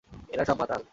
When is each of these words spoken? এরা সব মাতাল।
এরা 0.33 0.43
সব 0.45 0.57
মাতাল। 0.59 0.81